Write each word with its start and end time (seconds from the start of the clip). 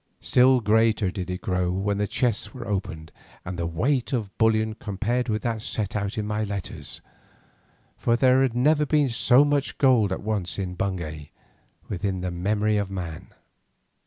Still 0.19 0.61
greater 0.61 1.11
did 1.11 1.29
it 1.29 1.41
grow 1.41 1.69
when 1.71 1.99
the 1.99 2.07
chests 2.07 2.55
were 2.55 2.67
opened 2.67 3.11
and 3.45 3.55
the 3.59 3.67
weight 3.67 4.11
of 4.13 4.35
bullion 4.39 4.73
compared 4.73 5.29
with 5.29 5.43
that 5.43 5.61
set 5.61 5.95
out 5.95 6.17
in 6.17 6.25
my 6.25 6.43
letters, 6.43 7.01
for 7.99 8.15
there 8.15 8.41
had 8.41 8.55
never 8.55 8.87
been 8.87 9.09
so 9.09 9.45
much 9.45 9.77
gold 9.77 10.11
at 10.11 10.23
once 10.23 10.57
in 10.57 10.73
Bungay 10.73 11.29
within 11.87 12.21
the 12.21 12.31
memory 12.31 12.77
of 12.77 12.89
man. 12.89 13.27